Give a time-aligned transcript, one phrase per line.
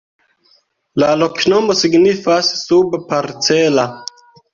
[1.01, 3.85] La loknomo signifas: suba-parcela.